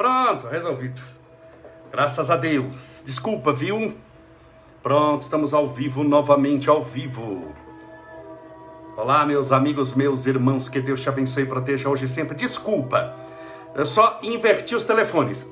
[0.00, 0.98] Pronto, resolvido.
[1.92, 3.02] Graças a Deus.
[3.04, 3.94] Desculpa, viu?
[4.82, 7.54] Pronto, estamos ao vivo, novamente ao vivo.
[8.96, 12.34] Olá, meus amigos, meus irmãos, que Deus te abençoe e proteja hoje e sempre.
[12.34, 13.14] Desculpa,
[13.74, 15.46] eu só inverti os telefones.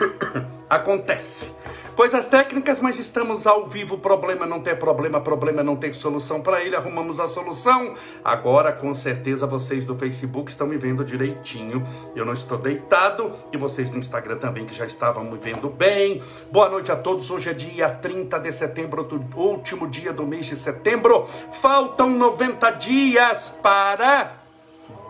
[0.68, 1.57] Acontece.
[1.98, 3.98] Coisas técnicas, mas estamos ao vivo.
[3.98, 6.76] Problema não tem problema, problema não tem solução para ele.
[6.76, 7.92] Arrumamos a solução.
[8.24, 11.82] Agora, com certeza, vocês do Facebook estão me vendo direitinho.
[12.14, 13.32] Eu não estou deitado.
[13.52, 16.22] E vocês do Instagram também, que já estavam me vendo bem.
[16.52, 17.32] Boa noite a todos.
[17.32, 19.04] Hoje é dia 30 de setembro,
[19.34, 21.26] último dia do mês de setembro.
[21.50, 24.34] Faltam 90 dias para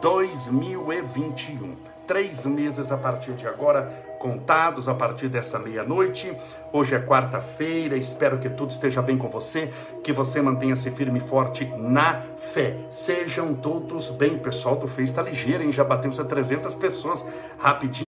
[0.01, 1.77] 2021.
[2.07, 6.37] Três meses a partir de agora contados a partir dessa meia-noite.
[6.73, 9.73] Hoje é quarta-feira, espero que tudo esteja bem com você,
[10.03, 12.21] que você mantenha-se firme e forte na
[12.53, 12.77] fé.
[12.91, 15.73] Sejam todos bem, pessoal do Face está ligeiro, hein?
[15.73, 17.25] Já batemos a 300 pessoas
[17.59, 18.07] rapidinho.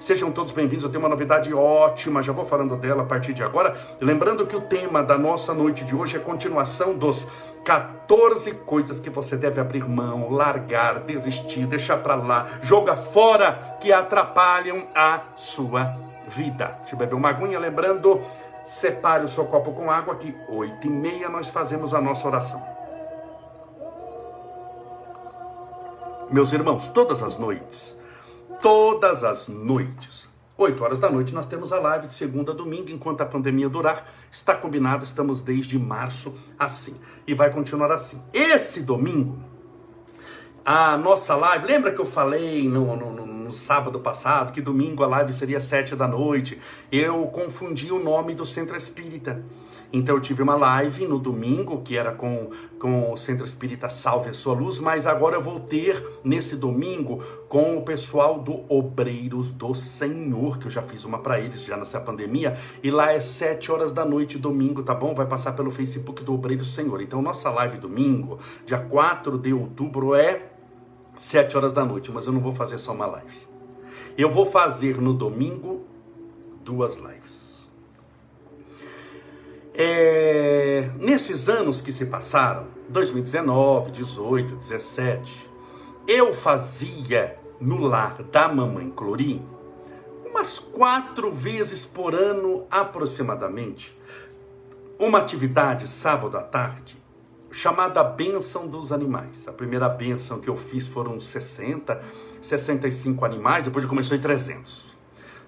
[0.00, 0.84] Sejam todos bem-vindos.
[0.84, 3.76] Eu tenho uma novidade ótima, já vou falando dela a partir de agora.
[4.00, 7.28] Lembrando que o tema da nossa noite de hoje é continuação dos
[7.64, 13.92] 14 coisas que você deve abrir mão, largar, desistir, deixar para lá, jogar fora que
[13.92, 15.96] atrapalham a sua
[16.28, 16.78] vida.
[16.80, 18.20] Deixa eu beber uma aguinha, lembrando,
[18.64, 22.62] separe o seu copo com água que oito e meia nós fazemos a nossa oração.
[26.30, 28.00] Meus irmãos, todas as noites
[28.62, 30.28] todas as noites.
[30.62, 33.66] 8 horas da noite nós temos a live de segunda a domingo, enquanto a pandemia
[33.66, 34.04] durar.
[34.30, 37.00] Está combinado, estamos desde março assim.
[37.26, 38.22] E vai continuar assim.
[38.30, 39.38] Esse domingo,
[40.62, 45.02] a nossa live, lembra que eu falei no, no, no, no sábado passado que domingo
[45.02, 46.60] a live seria sete da noite?
[46.90, 49.44] Eu confundi o nome do Centro Espírita.
[49.92, 54.30] Então eu tive uma live no domingo, que era com, com o Centro Espírita Salve
[54.30, 59.50] a Sua Luz, mas agora eu vou ter nesse domingo com o pessoal do Obreiros
[59.50, 63.20] do Senhor, que eu já fiz uma para eles já nessa pandemia, e lá é
[63.20, 65.12] sete horas da noite, domingo, tá bom?
[65.12, 67.00] Vai passar pelo Facebook do Obreiros do Senhor.
[67.00, 70.49] Então nossa live domingo, dia 4 de outubro, é
[71.20, 73.46] sete horas da noite, mas eu não vou fazer só uma live.
[74.16, 75.84] Eu vou fazer no domingo
[76.64, 77.68] duas lives.
[79.74, 85.50] É, nesses anos que se passaram, 2019, 18, 17,
[86.08, 89.44] eu fazia no lar da mamãe Clorim
[90.24, 93.94] umas quatro vezes por ano aproximadamente
[94.98, 96.99] uma atividade sábado à tarde
[97.50, 99.46] chamada Bênção dos Animais.
[99.46, 102.00] A primeira bênção que eu fiz foram 60,
[102.40, 104.96] 65 animais, depois começou em 300.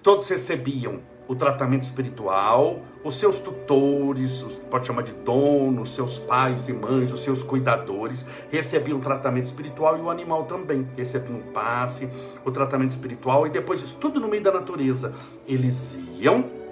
[0.01, 6.73] Todos recebiam o tratamento espiritual, os seus tutores, pode chamar de donos, seus pais e
[6.73, 12.09] mães, os seus cuidadores, recebiam o tratamento espiritual e o animal também recebia um passe,
[12.43, 15.13] o tratamento espiritual e depois isso tudo no meio da natureza.
[15.47, 16.63] Eles iam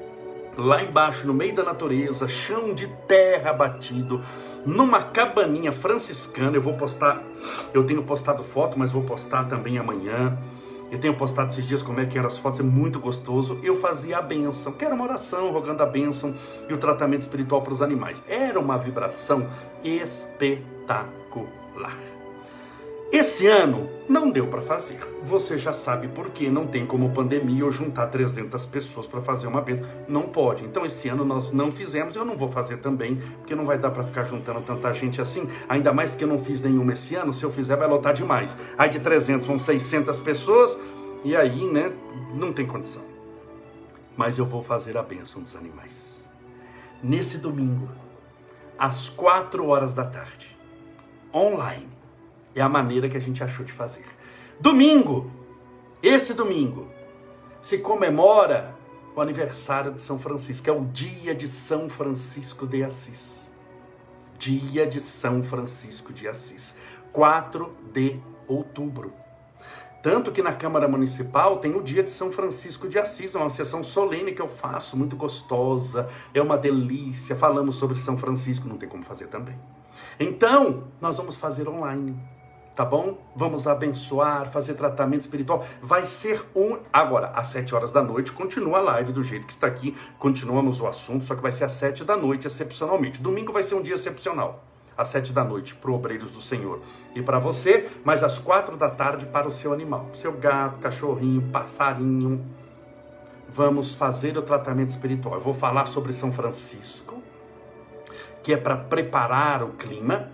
[0.57, 4.21] lá embaixo, no meio da natureza, chão de terra batido,
[4.65, 6.57] numa cabaninha franciscana.
[6.57, 7.21] Eu vou postar,
[7.73, 10.37] eu tenho postado foto, mas vou postar também amanhã
[10.91, 13.57] eu tenho postado esses dias como é que eram as fotos, é muito gostoso.
[13.63, 16.35] Eu fazia a benção, que era uma oração, rogando a benção
[16.67, 18.21] e o tratamento espiritual para os animais.
[18.27, 19.47] Era uma vibração
[19.81, 21.07] espetacular.
[23.11, 24.97] Esse ano não deu para fazer.
[25.23, 26.49] Você já sabe por quê.
[26.49, 29.85] Não tem como pandemia ou juntar 300 pessoas para fazer uma benção.
[30.07, 30.63] Não pode.
[30.63, 32.15] Então esse ano nós não fizemos.
[32.15, 35.45] Eu não vou fazer também, porque não vai dar para ficar juntando tanta gente assim.
[35.67, 37.33] Ainda mais que eu não fiz nenhuma esse ano.
[37.33, 38.55] Se eu fizer, vai lotar demais.
[38.77, 40.77] Aí de 300 vão 600 pessoas.
[41.25, 41.91] E aí, né,
[42.33, 43.03] não tem condição.
[44.15, 46.23] Mas eu vou fazer a benção dos animais.
[47.03, 47.89] Nesse domingo,
[48.79, 50.57] às 4 horas da tarde,
[51.33, 52.00] online
[52.55, 54.05] é a maneira que a gente achou de fazer.
[54.59, 55.31] Domingo,
[56.01, 56.87] esse domingo,
[57.61, 58.75] se comemora
[59.15, 63.41] o aniversário de São Francisco, é o dia de São Francisco de Assis.
[64.37, 66.75] Dia de São Francisco de Assis,
[67.11, 69.13] 4 de outubro.
[70.01, 73.83] Tanto que na Câmara Municipal tem o dia de São Francisco de Assis, uma sessão
[73.83, 77.35] solene que eu faço, muito gostosa, é uma delícia.
[77.35, 79.59] Falamos sobre São Francisco, não tem como fazer também.
[80.19, 82.17] Então, nós vamos fazer online
[82.75, 83.17] tá bom?
[83.35, 85.65] Vamos abençoar, fazer tratamento espiritual.
[85.81, 86.79] Vai ser um.
[86.91, 89.95] Agora, às sete horas da noite, continua a live do jeito que está aqui.
[90.17, 93.21] Continuamos o assunto, só que vai ser às sete da noite, excepcionalmente.
[93.21, 94.63] Domingo vai ser um dia excepcional.
[94.97, 96.81] Às sete da noite, para Obreiros do Senhor.
[97.15, 100.09] E para você, mas às quatro da tarde para o seu animal.
[100.13, 102.45] Seu gato, cachorrinho, passarinho.
[103.49, 105.35] Vamos fazer o tratamento espiritual.
[105.35, 107.21] Eu vou falar sobre São Francisco,
[108.43, 110.29] que é para preparar o clima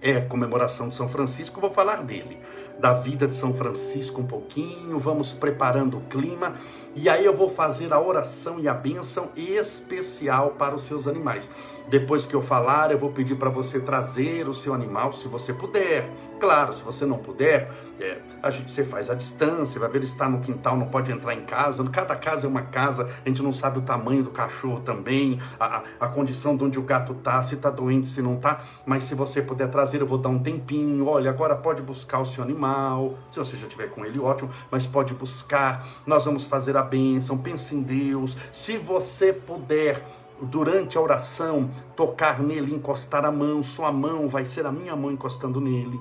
[0.00, 2.38] é comemoração de São Francisco, vou falar dele.
[2.78, 6.54] Da vida de São Francisco um pouquinho, vamos preparando o clima
[6.98, 11.46] e aí eu vou fazer a oração e a bênção especial para os seus animais.
[11.88, 15.52] Depois que eu falar, eu vou pedir para você trazer o seu animal, se você
[15.52, 16.10] puder.
[16.40, 17.70] Claro, se você não puder,
[18.00, 21.12] é, a gente, você faz a distância, vai ver ele está no quintal, não pode
[21.12, 21.84] entrar em casa.
[21.90, 25.82] Cada casa é uma casa, a gente não sabe o tamanho do cachorro também, a,
[26.00, 28.62] a condição de onde o gato está, se está doente, se não está.
[28.84, 31.06] Mas se você puder trazer, eu vou dar um tempinho.
[31.06, 32.65] Olha, agora pode buscar o seu animal.
[33.32, 35.86] Se você já tiver com ele, ótimo, mas pode buscar.
[36.06, 37.38] Nós vamos fazer a bênção.
[37.38, 38.36] Pense em Deus.
[38.52, 40.04] Se você puder
[40.40, 45.10] durante a oração, tocar nele, encostar a mão, sua mão vai ser a minha mão
[45.10, 46.00] encostando nele.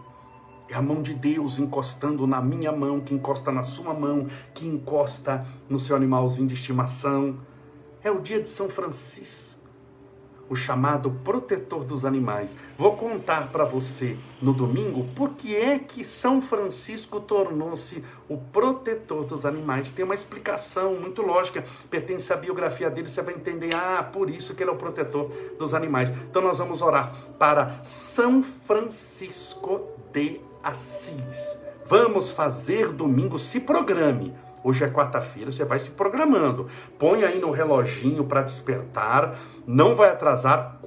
[0.69, 4.67] É a mão de Deus encostando na minha mão, que encosta na sua mão, que
[4.67, 7.37] encosta no seu animalzinho de estimação.
[8.03, 9.54] É o dia de São Francisco
[10.49, 12.55] o chamado protetor dos animais.
[12.77, 19.25] Vou contar para você no domingo por que é que São Francisco tornou-se o protetor
[19.25, 19.91] dos animais.
[19.91, 24.53] Tem uma explicação muito lógica, pertence à biografia dele, você vai entender, ah, por isso
[24.53, 26.09] que ele é o protetor dos animais.
[26.29, 29.81] Então nós vamos orar para São Francisco
[30.13, 31.59] de Assis.
[31.87, 34.33] Vamos fazer domingo, se programe
[34.65, 36.67] Hoje é quarta-feira, você vai se programando.
[36.97, 39.37] Põe aí no reloginho para despertar.
[39.67, 40.79] Não vai atrasar.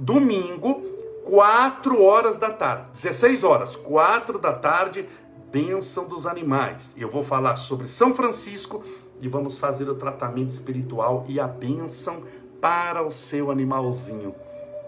[0.00, 0.82] Domingo,
[1.22, 2.86] 4 horas da tarde.
[2.92, 5.08] 16 horas, 4 da tarde,
[5.48, 6.92] bênção dos animais.
[6.96, 8.82] Eu vou falar sobre São Francisco
[9.20, 12.24] e vamos fazer o tratamento espiritual e a bênção
[12.60, 14.34] para o seu animalzinho.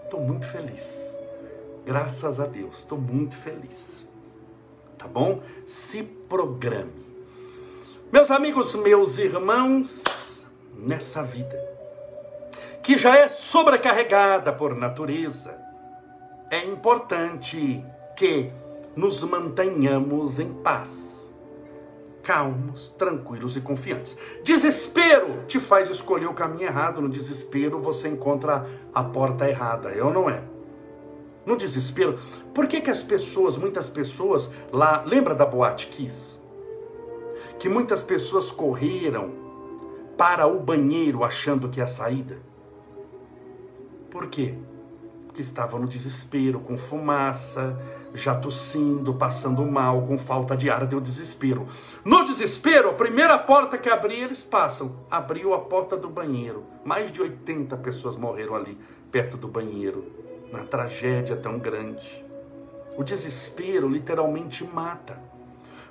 [0.03, 1.17] Estou muito feliz.
[1.85, 4.05] Graças a Deus, estou muito feliz.
[4.97, 5.41] Tá bom?
[5.65, 7.02] Se programe.
[8.13, 10.03] Meus amigos, meus irmãos,
[10.77, 11.59] nessa vida,
[12.83, 15.57] que já é sobrecarregada por natureza,
[16.51, 17.83] é importante
[18.15, 18.51] que
[18.95, 21.27] nos mantenhamos em paz,
[22.21, 24.15] calmos, tranquilos e confiantes.
[24.43, 27.01] Desespero te faz escolher o caminho errado.
[27.01, 28.63] No desespero você encontra
[28.93, 30.43] a porta errada, é ou não é?
[31.47, 32.19] No desespero,
[32.53, 36.42] por que, que as pessoas, muitas pessoas lá, lembra da Boate Kiss?
[37.59, 39.31] Que muitas pessoas correram
[40.17, 42.37] para o banheiro achando que é a saída.
[44.09, 44.55] Por quê?
[45.25, 47.79] Porque estavam no desespero, com fumaça,
[48.13, 51.67] já tossindo, passando mal, com falta de ar, deu desespero.
[52.05, 54.95] No desespero, a primeira porta que abria, eles passam.
[55.09, 56.63] Abriu a porta do banheiro.
[56.85, 58.77] Mais de 80 pessoas morreram ali,
[59.11, 60.05] perto do banheiro,
[60.51, 62.23] na tragédia tão grande.
[62.95, 65.19] O desespero literalmente mata.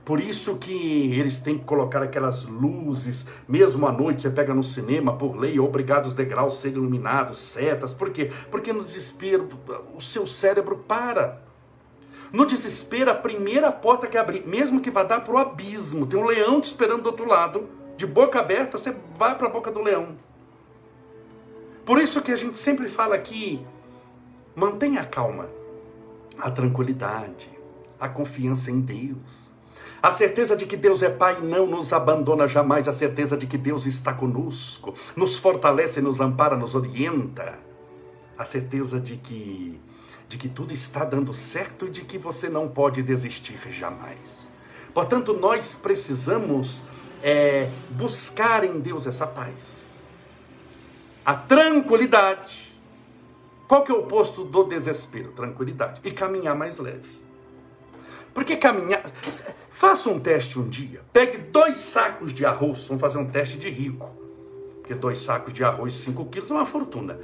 [0.04, 4.64] Por isso que eles têm que colocar aquelas luzes, mesmo à noite, você pega no
[4.64, 7.92] cinema, por lei, obrigado os degraus serem iluminados, setas.
[7.92, 8.30] Por quê?
[8.50, 9.48] Porque no desespero,
[9.94, 11.40] o seu cérebro para.
[12.32, 16.18] No desespero, a primeira porta que abrir, mesmo que vá dar para o abismo, tem
[16.18, 19.70] um leão te esperando do outro lado, de boca aberta, você vai para a boca
[19.70, 20.16] do leão.
[21.84, 23.64] Por isso que a gente sempre fala aqui,
[24.56, 25.48] mantenha a calma,
[26.38, 27.48] a tranquilidade,
[28.00, 29.51] a confiança em Deus
[30.02, 32.88] a certeza de que Deus é Pai não nos abandona jamais.
[32.88, 37.60] A certeza de que Deus está conosco, nos fortalece, nos ampara, nos orienta.
[38.36, 39.80] A certeza de que,
[40.28, 44.50] de que tudo está dando certo e de que você não pode desistir jamais.
[44.92, 46.82] Portanto, nós precisamos
[47.22, 49.86] é, buscar em Deus essa paz.
[51.24, 52.72] A tranquilidade.
[53.68, 55.30] Qual que é o oposto do desespero?
[55.30, 56.00] Tranquilidade.
[56.02, 57.21] E caminhar mais leve.
[58.34, 59.04] Porque caminhar.
[59.70, 61.00] Faça um teste um dia.
[61.12, 62.86] Pegue dois sacos de arroz.
[62.86, 64.16] Vamos fazer um teste de rico.
[64.82, 67.18] Porque dois sacos de arroz, 5 quilos, é uma fortuna.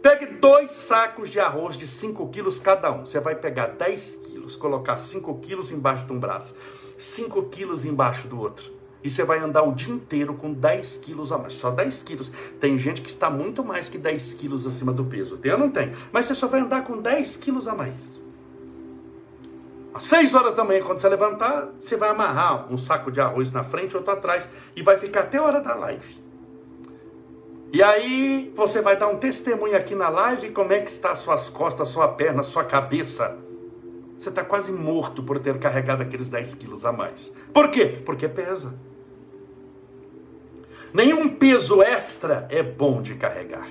[0.00, 3.04] Pegue dois sacos de arroz de 5 quilos cada um.
[3.04, 6.54] Você vai pegar 10 quilos, colocar 5 quilos embaixo de um braço,
[6.98, 8.70] 5 quilos embaixo do outro.
[9.02, 11.54] E você vai andar o dia inteiro com 10 quilos a mais.
[11.54, 12.30] Só 10 quilos.
[12.60, 15.38] Tem gente que está muito mais que 10 quilos acima do peso.
[15.44, 15.92] Ou não tem?
[16.12, 18.23] Mas você só vai andar com 10 quilos a mais.
[19.94, 23.52] Às 6 horas da manhã, quando você levantar, você vai amarrar um saco de arroz
[23.52, 26.20] na frente, outro atrás, e vai ficar até a hora da live.
[27.72, 31.20] E aí você vai dar um testemunho aqui na live como é que está as
[31.20, 33.38] suas costas, sua perna, sua cabeça.
[34.18, 37.32] Você está quase morto por ter carregado aqueles 10 quilos a mais.
[37.52, 38.02] Por quê?
[38.04, 38.74] Porque pesa.
[40.92, 43.68] Nenhum peso extra é bom de carregar.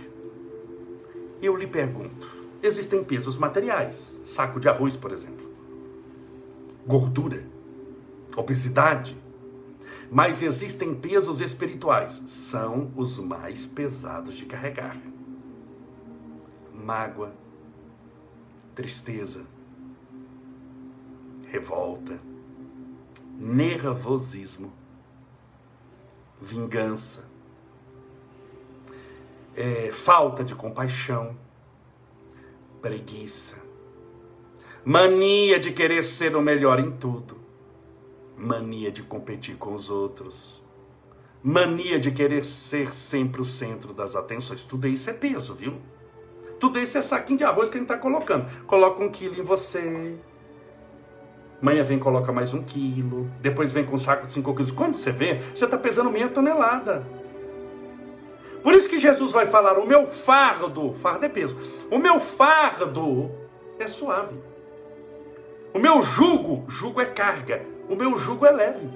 [1.42, 2.30] Eu lhe pergunto:
[2.62, 5.43] existem pesos materiais, saco de arroz, por exemplo
[6.86, 7.46] gordura,
[8.36, 9.18] obesidade.
[10.12, 14.98] Mas existem pesos espirituais, são os mais pesados de carregar.
[16.74, 17.34] Mágoa,
[18.76, 19.46] tristeza,
[21.48, 22.20] revolta,
[23.40, 24.72] nervosismo,
[26.42, 27.26] vingança,
[29.56, 31.38] é, falta de compaixão,
[32.82, 33.63] preguiça,
[34.86, 37.38] mania de querer ser o melhor em tudo,
[38.38, 40.62] mania de competir com os outros,
[41.42, 44.64] mania de querer ser sempre o centro das atenções.
[44.64, 45.76] Tudo isso é peso, viu?
[46.60, 48.46] Tudo isso é saquinho de arroz que a gente está colocando.
[48.66, 50.18] Coloca um quilo em você.
[51.62, 53.30] Amanhã vem coloca mais um quilo.
[53.42, 54.72] Depois vem com um saco de cinco quilos.
[54.72, 57.08] Quando você vê, você está pesando meia tonelada.
[58.62, 61.58] Por isso que Jesus vai falar: o meu fardo, fardo é peso,
[61.92, 63.32] o meu fardo
[63.78, 64.53] é suave.
[65.74, 68.88] O meu jugo, jugo é carga, o meu jugo é leve.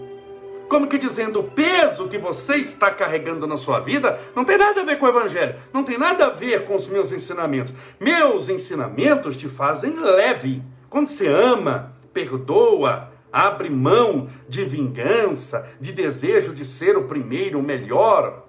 [0.69, 4.81] Como que dizendo, o peso que você está carregando na sua vida não tem nada
[4.81, 7.73] a ver com o Evangelho, não tem nada a ver com os meus ensinamentos.
[7.99, 10.61] Meus ensinamentos te fazem leve.
[10.89, 17.63] Quando você ama, perdoa, abre mão de vingança, de desejo de ser o primeiro, o
[17.63, 18.45] melhor,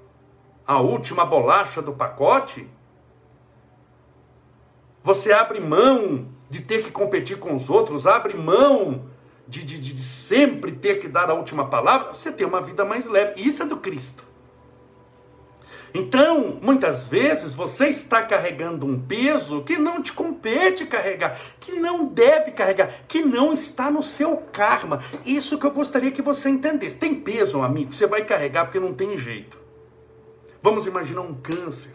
[0.66, 2.68] a última bolacha do pacote,
[5.04, 9.06] você abre mão de ter que competir com os outros, abre mão
[9.46, 13.06] de, de, de, sempre ter que dar a última palavra, você tem uma vida mais
[13.06, 13.40] leve.
[13.40, 14.28] Isso é do Cristo.
[15.94, 22.04] Então, muitas vezes você está carregando um peso que não te compete carregar, que não
[22.04, 25.02] deve carregar, que não está no seu karma.
[25.24, 26.96] Isso que eu gostaria que você entendesse.
[26.96, 29.58] Tem peso, amigo, você vai carregar porque não tem jeito.
[30.62, 31.94] Vamos imaginar um câncer.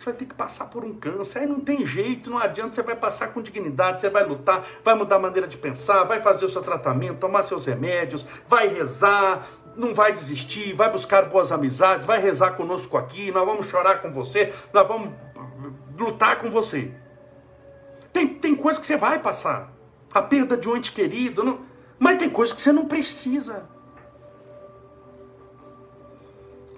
[0.00, 1.40] Você vai ter que passar por um câncer.
[1.40, 2.74] Aí não tem jeito, não adianta.
[2.74, 6.22] Você vai passar com dignidade, você vai lutar, vai mudar a maneira de pensar, vai
[6.22, 11.52] fazer o seu tratamento, tomar seus remédios, vai rezar, não vai desistir, vai buscar boas
[11.52, 15.12] amizades, vai rezar conosco aqui, nós vamos chorar com você, nós vamos
[15.98, 16.94] lutar com você.
[18.10, 19.70] Tem, tem coisa que você vai passar.
[20.14, 21.60] A perda de um ente querido, não...
[21.98, 23.68] mas tem coisa que você não precisa.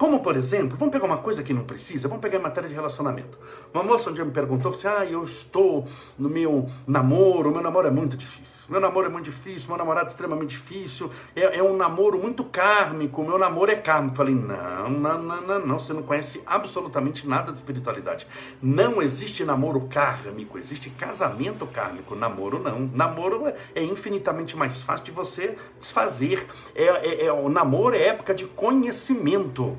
[0.03, 2.75] Como, por exemplo, vamos pegar uma coisa que não precisa, vamos pegar em matéria de
[2.75, 3.39] relacionamento.
[3.73, 5.87] Uma moça um dia me perguntou, assim, ah, eu estou
[6.19, 8.65] no meu namoro, meu namoro é muito difícil.
[8.69, 12.43] Meu namoro é muito difícil, meu namorado é extremamente difícil, é, é um namoro muito
[12.43, 14.17] kármico, meu namoro é kármico.
[14.17, 18.27] Falei, não, não, não, não, não, você não conhece absolutamente nada de espiritualidade.
[18.61, 22.91] Não existe namoro kármico, existe casamento kármico, namoro não.
[22.93, 26.45] Namoro é, é infinitamente mais fácil de você desfazer.
[26.75, 29.79] É, é, é, o namoro é época de conhecimento.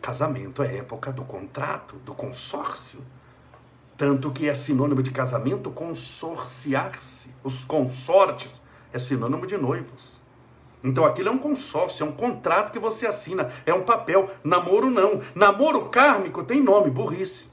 [0.00, 3.00] Casamento é época do contrato, do consórcio.
[3.96, 7.34] Tanto que é sinônimo de casamento consorciar-se.
[7.44, 10.20] Os consortes é sinônimo de noivos.
[10.82, 14.30] Então aquilo é um consórcio, é um contrato que você assina, é um papel.
[14.42, 15.20] Namoro não.
[15.34, 17.50] Namoro kármico tem nome, burrice.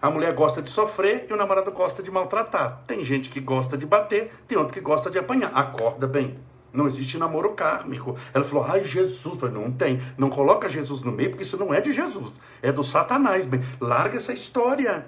[0.00, 2.82] A mulher gosta de sofrer e o namorado gosta de maltratar.
[2.86, 5.50] Tem gente que gosta de bater, tem outro que gosta de apanhar.
[5.54, 6.38] Acorda bem.
[6.72, 8.16] Não existe namoro kármico.
[8.34, 9.38] Ela falou, ai, Jesus.
[9.38, 10.00] Falei, não tem.
[10.18, 12.32] Não coloca Jesus no meio, porque isso não é de Jesus.
[12.62, 13.46] É do Satanás.
[13.46, 15.06] Bem, larga essa história.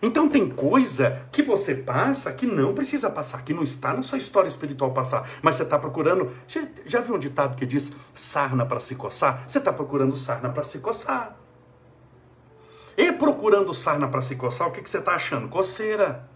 [0.00, 4.18] Então tem coisa que você passa que não precisa passar, que não está na sua
[4.18, 6.32] história espiritual passar, mas você está procurando.
[6.86, 9.44] Já viu um ditado que diz sarna para se coçar?
[9.46, 11.36] Você está procurando sarna para se coçar.
[12.96, 15.48] E procurando sarna para se coçar, o que, que você está achando?
[15.48, 16.28] Coceira.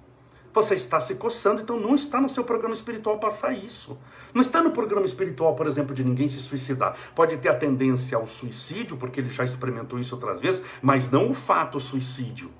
[0.55, 3.99] Você está se coçando, então não está no seu programa espiritual passar isso.
[4.35, 6.95] Não está no programa espiritual, por exemplo, de ninguém se suicidar.
[7.15, 11.31] Pode ter a tendência ao suicídio, porque ele já experimentou isso outras vezes, mas não
[11.31, 12.51] o fato suicídio.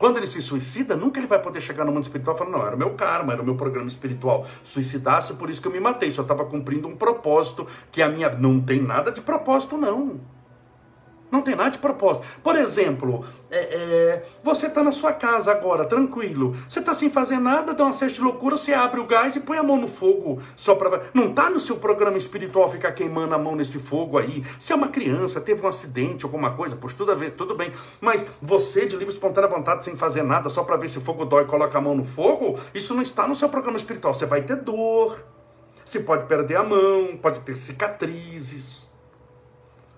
[0.00, 2.66] Quando ele se suicida, nunca ele vai poder chegar no mundo espiritual e falar, não,
[2.66, 4.46] era o meu karma, era o meu programa espiritual.
[4.64, 8.30] Suicidasse, por isso que eu me matei, só estava cumprindo um propósito, que a minha.
[8.30, 10.39] Não tem nada de propósito, não.
[11.30, 12.26] Não tem nada de propósito.
[12.42, 16.56] Por exemplo, é, é, você está na sua casa agora, tranquilo.
[16.68, 19.40] Você está sem fazer nada, dá uma cesta de loucura, você abre o gás e
[19.40, 20.42] põe a mão no fogo.
[20.56, 24.44] só para Não está no seu programa espiritual ficar queimando a mão nesse fogo aí.
[24.58, 27.72] Se é uma criança, teve um acidente, alguma coisa, pois tudo ver, tudo bem.
[28.00, 31.24] Mas você, de livre espontânea vontade, sem fazer nada, só para ver se o fogo
[31.24, 34.14] dói, coloca a mão no fogo, isso não está no seu programa espiritual.
[34.14, 35.24] Você vai ter dor.
[35.84, 38.79] Você pode perder a mão, pode ter cicatrizes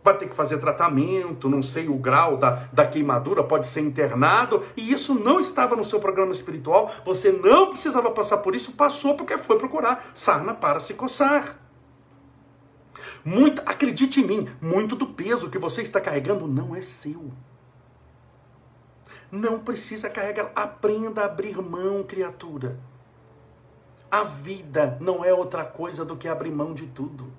[0.05, 4.65] vai ter que fazer tratamento, não sei o grau da, da queimadura, pode ser internado,
[4.77, 9.17] e isso não estava no seu programa espiritual, você não precisava passar por isso, passou
[9.17, 11.59] porque foi procurar sarna para se coçar.
[13.25, 17.31] Muito, acredite em mim, muito do peso que você está carregando não é seu.
[19.31, 22.79] Não precisa carregar, aprenda a abrir mão, criatura.
[24.11, 27.33] A vida não é outra coisa do que abrir mão de tudo.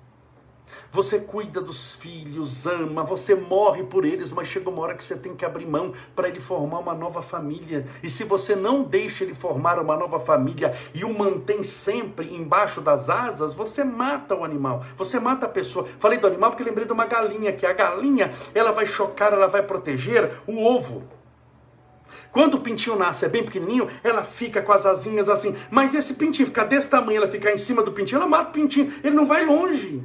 [0.90, 5.16] Você cuida dos filhos, ama, você morre por eles, mas chega uma hora que você
[5.16, 7.86] tem que abrir mão para ele formar uma nova família.
[8.02, 12.80] E se você não deixa ele formar uma nova família e o mantém sempre embaixo
[12.80, 15.86] das asas, você mata o animal, você mata a pessoa.
[15.98, 19.48] Falei do animal porque lembrei de uma galinha, que a galinha, ela vai chocar, ela
[19.48, 21.02] vai proteger o ovo.
[22.34, 25.54] Quando o pintinho nasce, é bem pequenininho, ela fica com as asinhas assim.
[25.70, 28.52] Mas esse pintinho ficar desse tamanho, ela ficar em cima do pintinho, ela mata o
[28.52, 28.92] pintinho.
[29.04, 30.02] Ele não vai longe.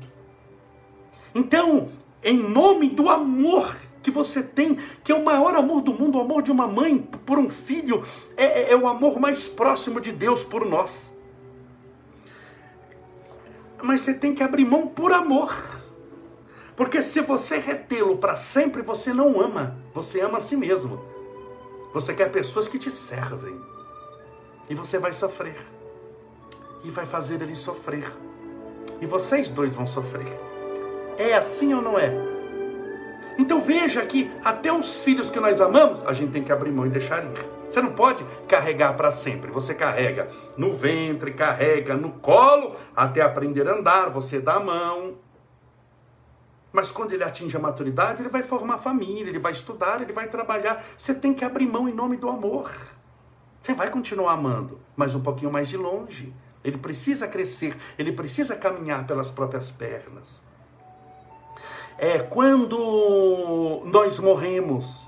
[1.34, 1.90] Então,
[2.24, 6.22] em nome do amor que você tem, que é o maior amor do mundo, o
[6.22, 8.04] amor de uma mãe por um filho,
[8.36, 11.14] é, é, é o amor mais próximo de Deus por nós.
[13.82, 15.56] Mas você tem que abrir mão por amor.
[16.76, 21.00] Porque se você retê-lo para sempre, você não ama, você ama a si mesmo.
[21.94, 23.60] Você quer pessoas que te servem.
[24.70, 25.58] E você vai sofrer.
[26.84, 28.12] E vai fazer ele sofrer.
[29.02, 30.49] E vocês dois vão sofrer.
[31.20, 32.16] É assim ou não é?
[33.38, 36.86] Então veja que até os filhos que nós amamos, a gente tem que abrir mão
[36.86, 37.46] e deixar ir.
[37.70, 39.52] Você não pode carregar para sempre.
[39.52, 45.18] Você carrega no ventre, carrega no colo, até aprender a andar, você dá a mão.
[46.72, 50.28] Mas quando ele atinge a maturidade, ele vai formar família, ele vai estudar, ele vai
[50.28, 50.82] trabalhar.
[50.98, 52.72] Você tem que abrir mão em nome do amor.
[53.62, 56.34] Você vai continuar amando, mas um pouquinho mais de longe.
[56.64, 60.48] Ele precisa crescer, ele precisa caminhar pelas próprias pernas
[62.00, 65.08] é quando nós morremos.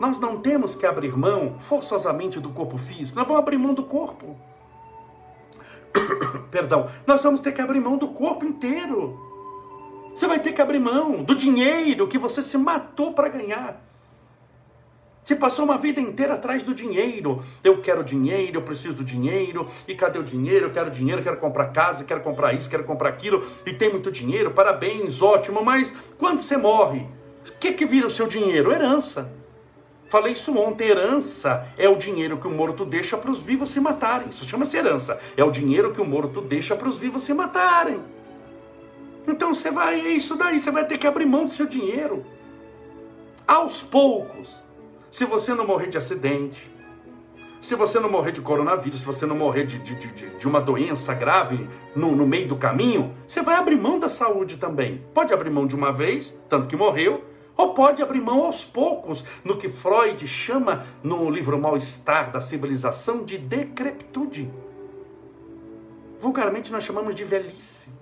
[0.00, 3.84] Nós não temos que abrir mão forçosamente do corpo físico, nós vamos abrir mão do
[3.84, 4.36] corpo.
[6.50, 9.18] Perdão, nós vamos ter que abrir mão do corpo inteiro.
[10.14, 13.89] Você vai ter que abrir mão do dinheiro que você se matou para ganhar.
[15.30, 17.40] Você passou uma vida inteira atrás do dinheiro.
[17.62, 19.64] Eu quero dinheiro, eu preciso do dinheiro.
[19.86, 20.66] E cadê o dinheiro?
[20.66, 23.46] Eu quero dinheiro, quero comprar casa, quero comprar isso, quero comprar aquilo.
[23.64, 25.64] E tem muito dinheiro, parabéns, ótimo.
[25.64, 27.06] Mas quando você morre,
[27.46, 28.72] o que, que vira o seu dinheiro?
[28.72, 29.32] Herança.
[30.08, 33.78] Falei isso ontem, herança é o dinheiro que o morto deixa para os vivos se
[33.78, 34.30] matarem.
[34.30, 35.16] Isso chama-se herança.
[35.36, 38.00] É o dinheiro que o morto deixa para os vivos se matarem.
[39.28, 42.26] Então você vai, é isso daí, você vai ter que abrir mão do seu dinheiro.
[43.46, 44.68] Aos poucos
[45.10, 46.70] se você não morrer de acidente,
[47.60, 50.60] se você não morrer de coronavírus, se você não morrer de, de, de, de uma
[50.60, 55.04] doença grave no, no meio do caminho, você vai abrir mão da saúde também.
[55.12, 57.24] Pode abrir mão de uma vez, tanto que morreu,
[57.56, 63.22] ou pode abrir mão aos poucos, no que Freud chama no livro Mal-Estar da Civilização
[63.22, 64.50] de decrepitude.
[66.18, 67.99] Vulgarmente nós chamamos de velhice.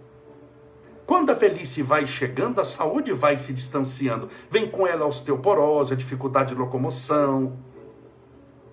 [1.08, 4.28] Quando a velhice vai chegando, a saúde vai se distanciando.
[4.50, 7.56] Vem com ela a osteoporose, a dificuldade de locomoção,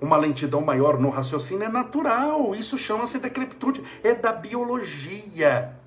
[0.01, 2.53] uma lentidão maior no raciocínio é natural.
[2.53, 3.81] Isso chama-se decrepitude.
[4.03, 5.79] É da biologia.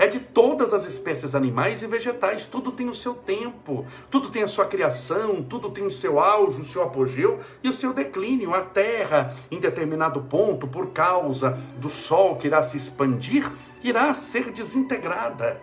[0.00, 2.46] É de todas as espécies animais e vegetais.
[2.46, 3.84] Tudo tem o seu tempo.
[4.10, 5.42] Tudo tem a sua criação.
[5.42, 8.54] Tudo tem o seu auge, o seu apogeu e o seu declínio.
[8.54, 14.50] A Terra, em determinado ponto, por causa do Sol que irá se expandir, irá ser
[14.52, 15.60] desintegrada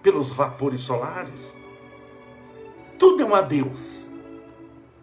[0.00, 1.52] pelos vapores solares.
[2.96, 4.08] Tudo é um adeus.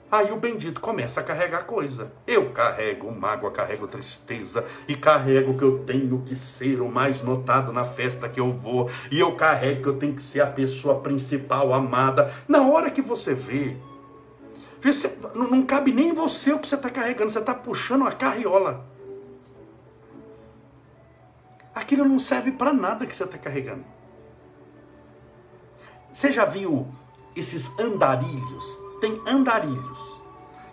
[0.09, 2.13] Aí o bendito começa a carregar coisa.
[2.25, 7.73] Eu carrego mágoa, carrego tristeza e carrego que eu tenho que ser o mais notado
[7.73, 8.89] na festa que eu vou.
[9.11, 12.33] E eu carrego que eu tenho que ser a pessoa principal, amada.
[12.47, 13.75] Na hora que você vê,
[14.81, 18.85] você, não cabe nem você o que você está carregando, você está puxando a carriola.
[21.75, 23.83] Aquilo não serve para nada que você está carregando.
[26.13, 26.87] Você já viu
[27.35, 28.86] esses andarilhos?
[28.99, 29.99] Tem andarilhos,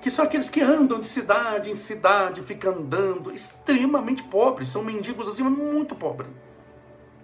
[0.00, 5.26] que são aqueles que andam de cidade em cidade, ficam andando, extremamente pobres, são mendigos
[5.28, 6.30] assim, mas muito pobres.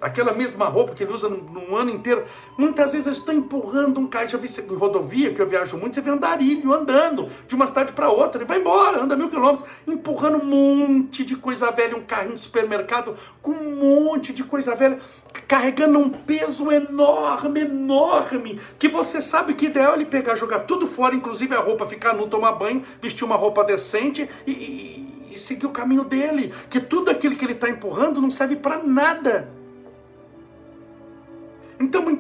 [0.01, 2.25] Aquela mesma roupa que ele usa no, ano inteiro.
[2.57, 4.09] Muitas vezes estão empurrando um
[4.39, 8.09] vi em rodovia, que eu viajo muito, você vê andarilho andando de uma cidade para
[8.09, 8.41] outra.
[8.41, 12.41] Ele vai embora, anda mil quilômetros, empurrando um monte de coisa velha, um carrinho de
[12.41, 14.99] supermercado com um monte de coisa velha,
[15.47, 18.61] carregando um peso enorme, enorme.
[18.79, 22.15] Que você sabe que ideal é ele pegar, jogar tudo fora, inclusive a roupa, ficar
[22.15, 26.55] nu, tomar banho, vestir uma roupa decente e, e, e seguir o caminho dele.
[26.71, 29.60] Que tudo aquilo que ele está empurrando não serve para nada.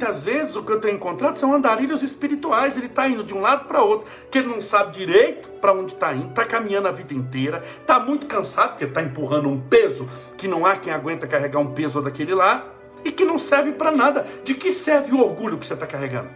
[0.00, 2.74] Muitas vezes, o que eu tenho encontrado são andarilhos espirituais.
[2.74, 5.92] Ele está indo de um lado para outro, que ele não sabe direito para onde
[5.92, 10.08] está indo, está caminhando a vida inteira, está muito cansado, porque está empurrando um peso
[10.38, 12.64] que não há quem aguenta carregar um peso daquele lá,
[13.04, 14.26] e que não serve para nada.
[14.42, 16.30] De que serve o orgulho que você está carregando?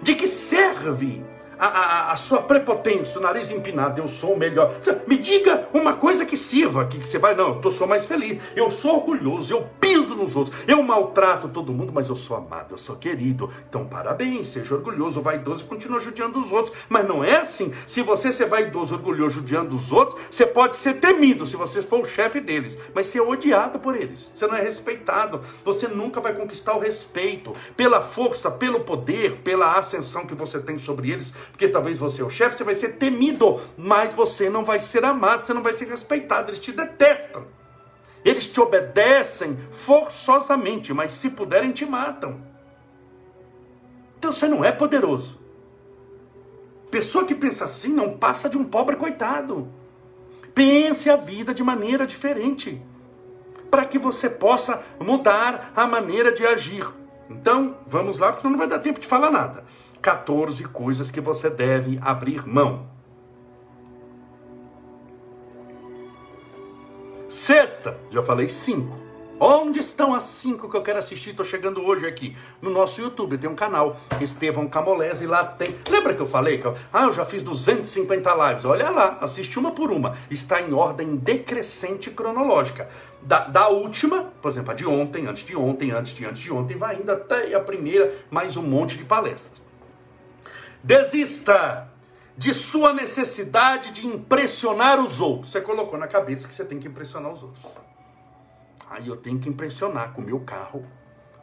[0.00, 1.24] De que serve
[1.60, 4.74] a, a, a, sua prepotência, o nariz empinado, eu sou o melhor.
[5.06, 8.40] Me diga uma coisa que sirva, que, que você vai, não, eu sou mais feliz,
[8.56, 12.74] eu sou orgulhoso, eu piso nos outros, eu maltrato todo mundo, mas eu sou amado,
[12.74, 13.50] eu sou querido.
[13.68, 16.74] Então, parabéns, seja orgulhoso, vaidoso e continua judiando os outros.
[16.88, 17.72] Mas não é assim.
[17.86, 22.00] Se você ser vaidoso, orgulhoso, judiando os outros, você pode ser temido se você for
[22.00, 24.30] o chefe deles, mas ser odiado por eles.
[24.34, 25.42] Você não é respeitado.
[25.62, 30.78] Você nunca vai conquistar o respeito pela força, pelo poder, pela ascensão que você tem
[30.78, 34.64] sobre eles porque talvez você é o chefe, você vai ser temido, mas você não
[34.64, 37.46] vai ser amado, você não vai ser respeitado, eles te detestam.
[38.24, 42.40] Eles te obedecem forçosamente, mas se puderem te matam.
[44.18, 45.40] Então você não é poderoso.
[46.90, 49.68] Pessoa que pensa assim não passa de um pobre coitado.
[50.54, 52.82] Pense a vida de maneira diferente,
[53.70, 56.86] para que você possa mudar a maneira de agir.
[57.30, 59.64] Então, vamos lá, porque não vai dar tempo de falar nada.
[60.00, 62.88] 14 coisas que você deve abrir mão.
[67.28, 68.96] Sexta, já falei cinco.
[69.42, 71.30] Onde estão as cinco que eu quero assistir?
[71.30, 73.38] Estou chegando hoje aqui no nosso YouTube.
[73.38, 75.74] Tem um canal, Estevão Camolese, e lá tem.
[75.88, 76.74] Lembra que eu falei que eu...
[76.92, 78.64] ah, eu já fiz 250 lives?
[78.66, 80.14] Olha lá, assiste uma por uma.
[80.30, 82.90] Está em ordem decrescente cronológica.
[83.22, 86.52] Da, da, última, por exemplo, a de ontem, antes de ontem, antes de antes de
[86.52, 89.69] ontem, vai ainda até a primeira, mais um monte de palestras.
[90.82, 91.90] Desista
[92.36, 95.52] de sua necessidade de impressionar os outros.
[95.52, 97.64] Você colocou na cabeça que você tem que impressionar os outros.
[98.88, 100.84] Aí eu tenho que impressionar com o meu carro,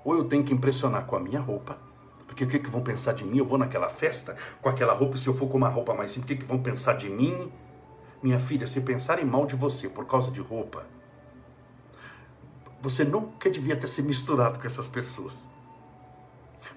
[0.04, 1.78] ou eu tenho que impressionar com a minha roupa.
[2.26, 3.38] Porque o que, que vão pensar de mim?
[3.38, 6.32] Eu vou naquela festa com aquela roupa, se eu for com uma roupa mais simples,
[6.32, 7.52] o que, que vão pensar de mim?
[8.21, 10.86] Minha filha, se pensarem mal de você por causa de roupa,
[12.82, 15.47] você nunca devia ter se misturado com essas pessoas.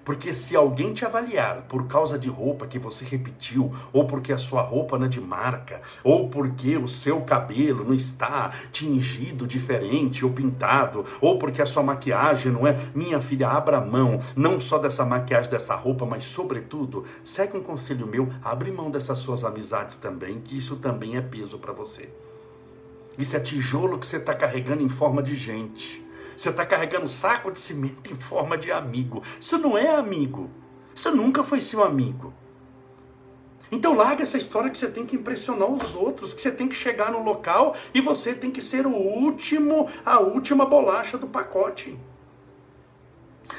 [0.03, 4.37] Porque se alguém te avaliar por causa de roupa que você repetiu, ou porque a
[4.37, 10.25] sua roupa não é de marca, ou porque o seu cabelo não está tingido diferente
[10.25, 14.77] ou pintado, ou porque a sua maquiagem não é, minha filha, abra mão, não só
[14.77, 19.97] dessa maquiagem, dessa roupa, mas sobretudo, segue um conselho meu, abre mão dessas suas amizades
[19.97, 22.09] também, que isso também é peso para você.
[23.17, 26.03] Isso é tijolo que você está carregando em forma de gente.
[26.41, 29.21] Você está carregando saco de cimento em forma de amigo.
[29.39, 30.49] Isso não é amigo.
[30.95, 32.33] Isso nunca foi seu amigo.
[33.71, 36.73] Então larga essa história que você tem que impressionar os outros, que você tem que
[36.73, 41.95] chegar no local e você tem que ser o último, a última bolacha do pacote.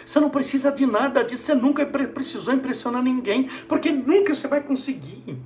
[0.05, 4.61] Você não precisa de nada disso, você nunca precisou impressionar ninguém, porque nunca você vai
[4.61, 5.39] conseguir.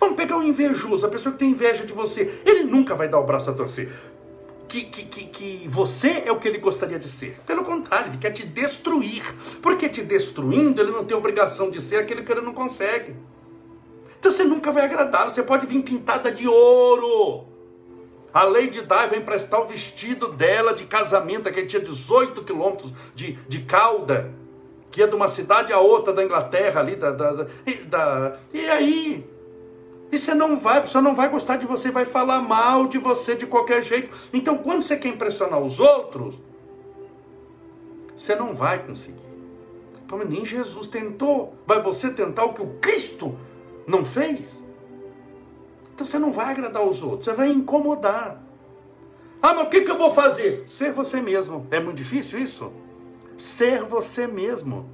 [0.00, 3.20] Vamos pegar o invejoso, a pessoa que tem inveja de você, ele nunca vai dar
[3.20, 3.92] o braço a torcer
[4.68, 7.40] que, que, que, que você é o que ele gostaria de ser.
[7.46, 9.24] Pelo contrário, ele quer te destruir.
[9.62, 13.16] Porque te destruindo, ele não tem obrigação de ser aquele que ele não consegue.
[14.18, 15.30] Então você nunca vai agradá-lo.
[15.30, 17.46] Você pode vir pintada de ouro.
[18.32, 23.32] A Lady Di vai emprestar o vestido dela de casamento, que tinha 18 quilômetros de,
[23.48, 24.32] de cauda,
[24.90, 27.46] que é de uma cidade a outra da Inglaterra ali, da, da, da,
[27.86, 29.37] da e aí
[30.10, 32.98] e você não vai, a pessoa não vai gostar de você, vai falar mal de
[32.98, 34.10] você de qualquer jeito.
[34.32, 36.34] Então, quando você quer impressionar os outros,
[38.16, 39.28] você não vai conseguir.
[40.28, 41.54] Nem Jesus tentou.
[41.66, 43.38] Vai você tentar o que o Cristo
[43.86, 44.62] não fez?
[45.94, 48.40] Então você não vai agradar os outros, você vai incomodar.
[49.42, 50.62] Ah, mas o que, que eu vou fazer?
[50.68, 51.66] Ser você mesmo.
[51.70, 52.72] É muito difícil isso?
[53.36, 54.88] Ser você mesmo.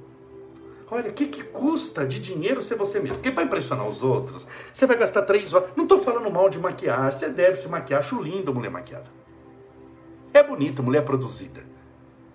[0.89, 3.15] Olha, o que, que custa de dinheiro ser você mesmo?
[3.15, 5.69] Porque para impressionar os outros, você vai gastar três horas.
[5.75, 8.01] Não estou falando mal de maquiagem, você deve se maquiar.
[8.01, 9.07] Acho lindo mulher maquiada.
[10.31, 11.63] É bonito, mulher produzida.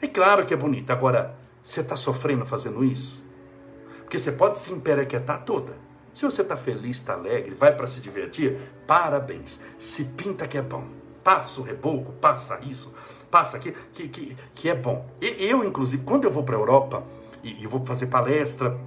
[0.02, 0.92] É claro que é bonita.
[0.92, 3.22] Agora, você está sofrendo fazendo isso?
[4.00, 5.76] Porque você pode se emperequetar toda.
[6.12, 9.60] Se você está feliz, está alegre, vai para se divertir, parabéns.
[9.78, 10.84] Se pinta que é bom.
[11.22, 12.92] Passa o reboco, passa isso,
[13.30, 15.08] passa aqui, que, que, que é bom.
[15.20, 17.04] E eu, inclusive, quando eu vou para a Europa,
[17.42, 18.78] e, e vou fazer palestra,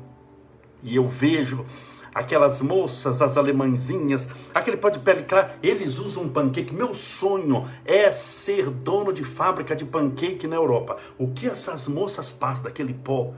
[0.81, 1.65] e eu vejo
[2.13, 6.73] aquelas moças, as alemãzinhas, aquele pó de pele clara, eles usam pancake.
[6.73, 10.97] Meu sonho é ser dono de fábrica de pancake na Europa.
[11.17, 13.33] O que essas moças passam daquele pó?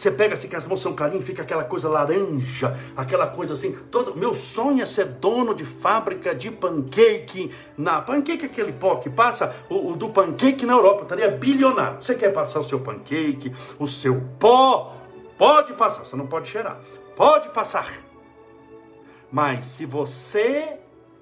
[0.00, 3.72] Você pega assim que as mãos são clarinhas, fica aquela coisa laranja, aquela coisa assim.
[3.90, 4.16] Todo...
[4.16, 7.52] Meu sonho é ser dono de fábrica de pancake.
[7.76, 12.02] Na pancake é aquele pó que passa o, o do pancake na Europa, estaria bilionário.
[12.02, 14.96] Você quer passar o seu pancake, o seu pó?
[15.36, 16.80] Pode passar, você não pode cheirar.
[17.14, 17.92] Pode passar.
[19.30, 20.78] Mas se você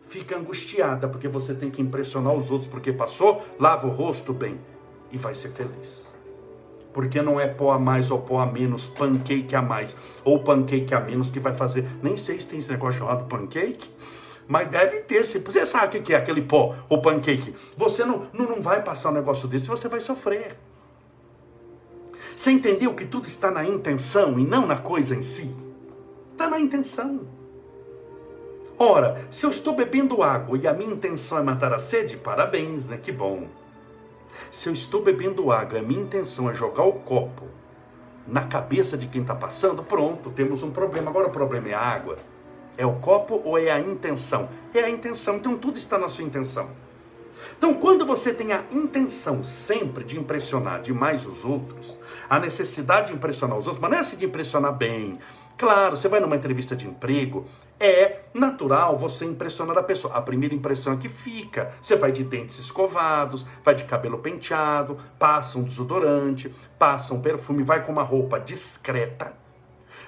[0.07, 4.57] fica angustiada porque você tem que impressionar os outros porque passou, lava o rosto bem
[5.11, 6.08] e vai ser feliz.
[6.93, 10.95] Porque não é pó a mais ou pó a menos, pancake a mais ou pancake
[10.95, 11.87] a menos que vai fazer.
[12.03, 13.89] Nem sei se tem esse negócio chamado pancake.
[14.47, 17.55] Mas deve ter, se você sabe o que é aquele pó, ou pancake.
[17.77, 20.57] Você não, não, não vai passar um negócio desse, você vai sofrer.
[22.35, 25.55] Você entendeu que tudo está na intenção e não na coisa em si?
[26.33, 27.27] Está na intenção.
[28.79, 32.87] Ora, se eu estou bebendo água e a minha intenção é matar a sede, parabéns,
[32.87, 32.97] né?
[32.97, 33.49] Que bom.
[34.51, 37.45] Se eu estou bebendo água a minha intenção é jogar o copo
[38.27, 41.11] na cabeça de quem está passando, pronto, temos um problema.
[41.11, 42.19] Agora o problema é a água.
[42.77, 44.49] É o copo ou é a intenção?
[44.75, 45.37] É a intenção.
[45.37, 46.71] Então tudo está na sua intenção.
[47.57, 51.99] Então, quando você tem a intenção sempre de impressionar demais os outros,
[52.29, 55.19] a necessidade de impressionar os outros, mas não é assim de impressionar bem.
[55.59, 57.45] Claro, você vai numa entrevista de emprego,
[57.79, 60.15] é natural você impressionar a pessoa.
[60.15, 61.75] A primeira impressão é que fica.
[61.83, 67.63] Você vai de dentes escovados, vai de cabelo penteado, passa um desodorante, passa um perfume,
[67.63, 69.37] vai com uma roupa discreta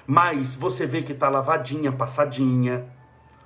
[0.05, 2.85] mas você vê que está lavadinha, passadinha.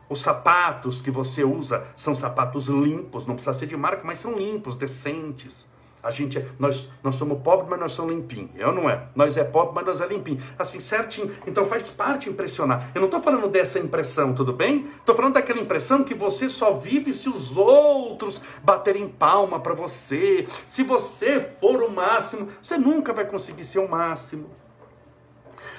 [0.10, 4.38] Os sapatos que você usa são sapatos limpos, não precisa ser de marca, mas são
[4.38, 5.66] limpos, decentes.
[6.06, 8.52] A gente, é, nós, nós somos pobres, mas nós somos limpinhos.
[8.56, 9.08] Eu não é.
[9.16, 10.40] Nós é pobre, mas nós é limpinho.
[10.58, 11.32] Assim, certinho.
[11.48, 12.92] Então faz parte impressionar.
[12.94, 14.88] Eu não estou falando dessa impressão, tudo bem?
[15.00, 20.48] Estou falando daquela impressão que você só vive se os outros baterem palma para você.
[20.68, 24.65] Se você for o máximo, você nunca vai conseguir ser o máximo.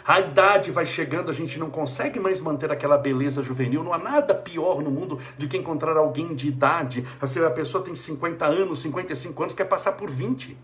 [0.06, 3.82] A idade vai chegando, a gente não consegue mais manter aquela beleza juvenil.
[3.82, 7.04] Não há nada pior no mundo do que encontrar alguém de idade.
[7.20, 10.56] A pessoa tem 50 anos, 55 anos, quer passar por 20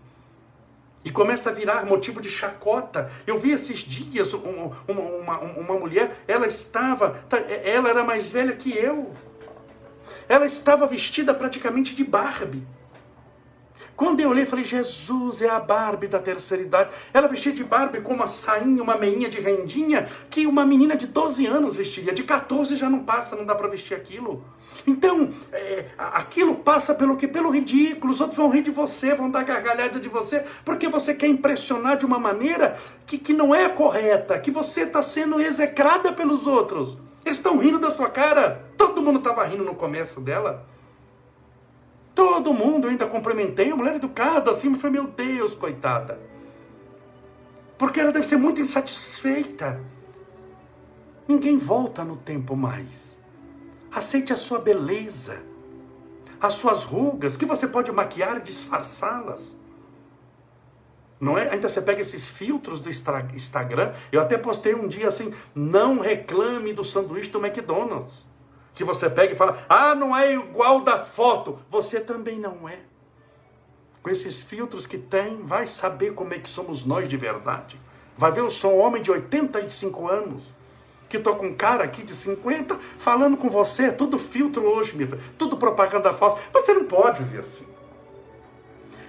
[1.05, 3.11] e começa a virar motivo de chacota.
[3.27, 8.55] Eu vi esses dias uma, uma, uma, mulher, ela estava, tá, ela era mais velha
[8.55, 9.11] que eu.
[10.29, 12.65] Ela estava vestida praticamente de Barbie.
[13.95, 16.89] Quando eu olhei, falei, Jesus é a Barbie da terceira idade.
[17.13, 21.05] Ela vestia de Barbie com uma sainha, uma meinha de rendinha, que uma menina de
[21.05, 22.11] 12 anos vestiria.
[22.11, 24.43] De 14 já não passa, não dá para vestir aquilo.
[24.87, 27.27] Então, é, aquilo passa pelo que?
[27.27, 28.11] Pelo ridículo.
[28.11, 31.95] Os outros vão rir de você, vão dar gargalhada de você, porque você quer impressionar
[31.95, 36.97] de uma maneira que, que não é correta, que você está sendo execrada pelos outros.
[37.23, 38.65] Eles estão rindo da sua cara.
[38.75, 40.72] Todo mundo estava rindo no começo dela.
[42.15, 46.19] Todo mundo, ainda cumprimentei a mulher educada assim, mas foi meu Deus, coitada.
[47.77, 49.83] Porque ela deve ser muito insatisfeita.
[51.27, 53.17] Ninguém volta no tempo mais.
[53.91, 55.43] Aceite a sua beleza,
[56.39, 59.57] as suas rugas, que você pode maquiar e disfarçá-las.
[61.19, 61.49] Não é?
[61.49, 63.93] Ainda você pega esses filtros do Instagram.
[64.11, 68.32] Eu até postei um dia assim: não reclame do sanduíche do McDonald's
[68.73, 71.59] que você pega e fala, ah, não é igual da foto.
[71.69, 72.79] Você também não é.
[74.01, 77.79] Com esses filtros que tem, vai saber como é que somos nós de verdade.
[78.17, 80.43] Vai ver, eu sou um homem de 85 anos,
[81.07, 85.17] que estou com um cara aqui de 50 falando com você, tudo filtro hoje, meu
[85.37, 86.37] tudo propaganda falsa.
[86.51, 87.65] Você não pode ver assim.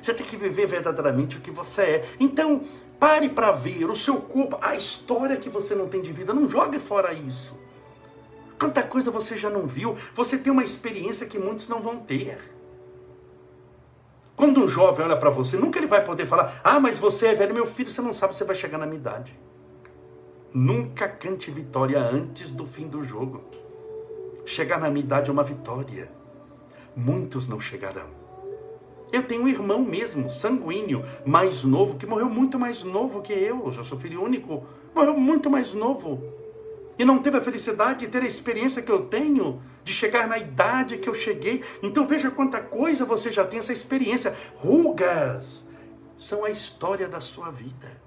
[0.00, 2.09] Você tem que viver verdadeiramente o que você é.
[2.20, 2.62] Então,
[3.00, 6.35] pare para ver o seu corpo, a história que você não tem de vida.
[6.35, 7.63] Não jogue fora isso.
[8.59, 9.97] Quanta coisa você já não viu?
[10.14, 12.38] Você tem uma experiência que muitos não vão ter.
[14.37, 17.35] Quando um jovem olha para você, nunca ele vai poder falar: Ah, mas você é
[17.35, 19.38] velho, meu filho, você não sabe você vai chegar na minha idade.
[20.53, 23.43] Nunca cante vitória antes do fim do jogo.
[24.45, 26.11] Chegar na minha idade é uma vitória.
[26.95, 28.09] Muitos não chegarão.
[29.12, 33.73] Eu tenho um irmão mesmo, sanguíneo, mais novo, que morreu muito mais novo que eu.
[33.73, 34.64] Eu sou filho único.
[34.95, 36.44] Morreu muito mais novo
[36.99, 40.39] e não teve a felicidade de ter a experiência que eu tenho, de chegar na
[40.39, 41.63] idade que eu cheguei.
[41.83, 44.37] Então veja quanta coisa você já tem essa experiência.
[44.57, 45.65] Rugas
[46.17, 48.03] são a história da sua vida.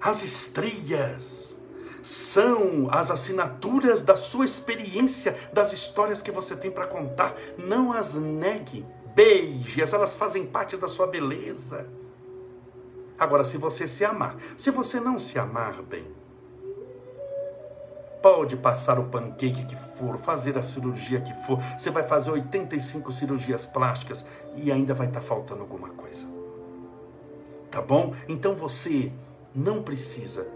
[0.00, 1.54] As estrias
[2.02, 7.34] são as assinaturas da sua experiência, das histórias que você tem para contar.
[7.58, 11.88] Não as negue, beije, elas fazem parte da sua beleza.
[13.18, 16.19] Agora, se você se amar, se você não se amar bem,
[18.22, 21.58] Pode passar o pancake que for, fazer a cirurgia que for.
[21.78, 26.26] Você vai fazer 85 cirurgias plásticas e ainda vai estar tá faltando alguma coisa.
[27.70, 28.14] Tá bom?
[28.28, 29.10] Então você
[29.54, 30.46] não precisa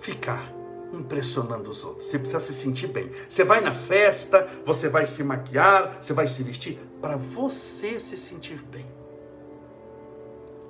[0.00, 0.50] ficar
[0.90, 2.06] impressionando os outros.
[2.06, 3.10] Você precisa se sentir bem.
[3.28, 8.16] Você vai na festa, você vai se maquiar, você vai se vestir para você se
[8.16, 8.86] sentir bem.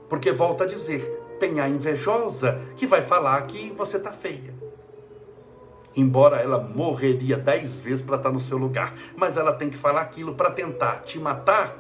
[0.09, 1.05] Porque volta a dizer,
[1.39, 4.58] tem a invejosa que vai falar que você tá feia
[6.01, 8.95] embora ela morreria dez vezes para estar no seu lugar.
[9.17, 11.77] Mas ela tem que falar aquilo para tentar te matar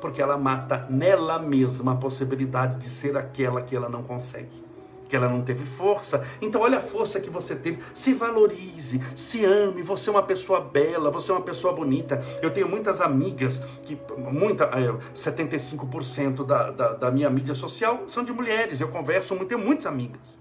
[0.00, 4.66] Porque ela mata nela mesma a possibilidade de ser aquela que ela não consegue
[5.08, 6.26] que ela não teve força.
[6.40, 7.78] Então, olha a força que você teve.
[7.94, 9.82] Se valorize, se ame.
[9.82, 12.22] Você é uma pessoa bela, você é uma pessoa bonita.
[12.42, 14.70] Eu tenho muitas amigas, que muita,
[15.14, 18.80] 75% é, da, da, da minha mídia social são de mulheres.
[18.80, 20.36] Eu converso muito, tenho muitas amigas.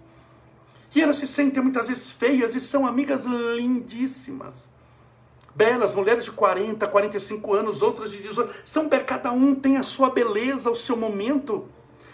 [0.95, 4.65] E elas se sentem muitas vezes feias e são amigas lindíssimas.
[5.53, 8.53] Belas, mulheres de 40, 45 anos, outras de 18.
[8.65, 11.65] São, cada um tem a sua beleza, o seu momento.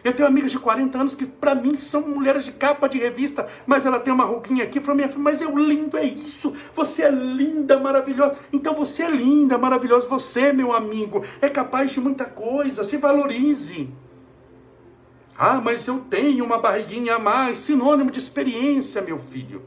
[0.03, 3.47] Eu tenho amigas de 40 anos que, para mim, são mulheres de capa de revista,
[3.67, 4.79] mas ela tem uma ruguinha aqui.
[4.79, 6.51] Falou, minha filha, mas eu lindo, é isso.
[6.73, 8.35] Você é linda, maravilhosa.
[8.51, 10.07] Então você é linda, maravilhosa.
[10.07, 12.83] Você, meu amigo, é capaz de muita coisa.
[12.83, 13.89] Se valorize.
[15.43, 17.57] Ah, mas eu tenho uma barriguinha a mais.
[17.57, 19.63] Sinônimo de experiência, meu filho.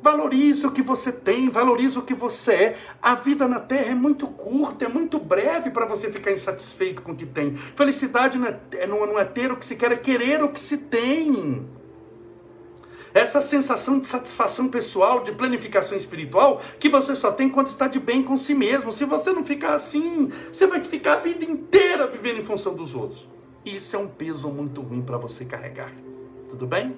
[0.00, 2.76] Valorize o que você tem, valorize o que você é.
[3.02, 7.12] A vida na terra é muito curta, é muito breve para você ficar insatisfeito com
[7.12, 7.54] o que tem.
[7.54, 10.78] Felicidade não é, não é ter o que se quer, é querer o que se
[10.78, 11.68] tem.
[13.12, 18.00] Essa sensação de satisfação pessoal, de planificação espiritual, que você só tem quando está de
[18.00, 18.94] bem com si mesmo.
[18.94, 22.94] Se você não ficar assim, você vai ficar a vida inteira vivendo em função dos
[22.94, 23.28] outros.
[23.64, 25.92] E isso é um peso muito ruim para você carregar.
[26.48, 26.96] Tudo bem?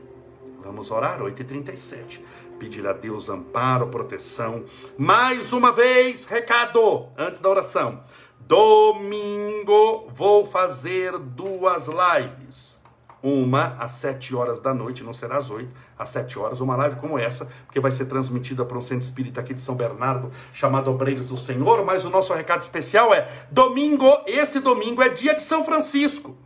[0.62, 2.20] Vamos orar, 8h37
[2.62, 4.64] pedir a Deus amparo, proteção.
[4.96, 8.04] Mais uma vez, recado antes da oração.
[8.38, 12.78] Domingo vou fazer duas lives.
[13.20, 16.96] Uma às sete horas da noite, não será às oito, às sete horas, uma live
[16.96, 20.90] como essa, porque vai ser transmitida para um centro espírita aqui de São Bernardo, chamado
[20.90, 25.42] Obreiros do Senhor, mas o nosso recado especial é domingo, esse domingo é dia de
[25.42, 26.36] São Francisco.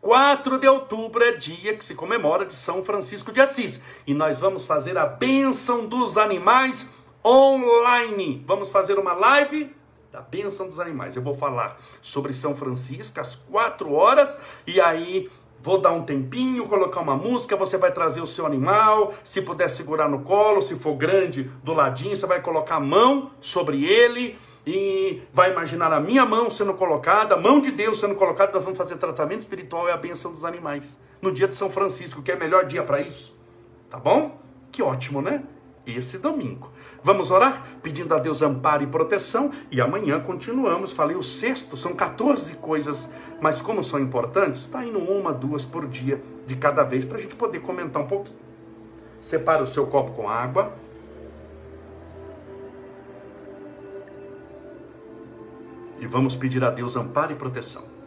[0.00, 3.82] 4 de outubro é dia que se comemora de São Francisco de Assis.
[4.06, 6.86] E nós vamos fazer a bênção dos animais
[7.24, 8.44] online.
[8.46, 9.74] Vamos fazer uma live
[10.12, 11.16] da bênção dos animais.
[11.16, 15.28] Eu vou falar sobre São Francisco às 4 horas e aí
[15.60, 19.68] vou dar um tempinho, colocar uma música, você vai trazer o seu animal, se puder
[19.68, 24.38] segurar no colo, se for grande, do ladinho, você vai colocar a mão sobre ele
[24.66, 28.64] e vai imaginar a minha mão sendo colocada, a mão de Deus sendo colocada, nós
[28.64, 30.98] vamos fazer tratamento espiritual e a benção dos animais.
[31.22, 33.36] No dia de São Francisco, que é o melhor dia para isso.
[33.90, 34.38] Tá bom?
[34.70, 35.42] Que ótimo, né?
[35.86, 36.70] Esse domingo.
[37.02, 40.92] Vamos orar pedindo a Deus amparo e proteção e amanhã continuamos.
[40.92, 43.08] Falei o sexto, são 14 coisas,
[43.40, 47.20] mas como são importantes, está indo uma, duas por dia de cada vez para a
[47.20, 48.38] gente poder comentar um pouquinho.
[49.20, 50.74] Separa o seu copo com água
[56.00, 57.98] e vamos pedir a Deus amparo e proteção.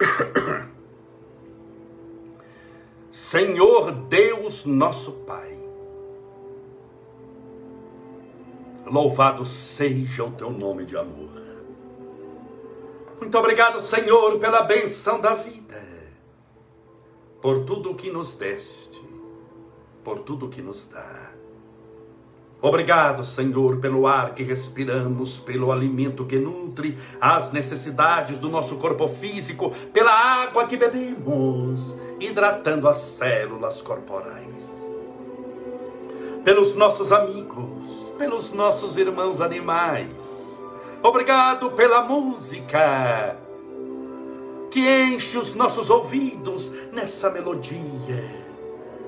[3.12, 5.59] Senhor Deus nosso Pai,
[8.90, 11.30] Louvado seja o teu nome de amor.
[13.20, 15.80] Muito obrigado, Senhor, pela benção da vida,
[17.40, 19.00] por tudo o que nos deste,
[20.02, 21.30] por tudo o que nos dá.
[22.60, 29.06] Obrigado, Senhor, pelo ar que respiramos, pelo alimento que nutre as necessidades do nosso corpo
[29.06, 34.68] físico, pela água que bebemos, hidratando as células corporais,
[36.44, 37.79] pelos nossos amigos
[38.20, 40.10] pelos nossos irmãos animais.
[41.02, 43.34] Obrigado pela música
[44.70, 48.44] que enche os nossos ouvidos nessa melodia